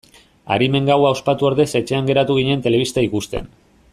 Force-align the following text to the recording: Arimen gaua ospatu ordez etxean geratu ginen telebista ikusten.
Arimen 0.53 0.87
gaua 0.91 1.11
ospatu 1.17 1.49
ordez 1.51 1.67
etxean 1.81 2.11
geratu 2.13 2.39
ginen 2.41 2.65
telebista 2.69 3.07
ikusten. 3.11 3.53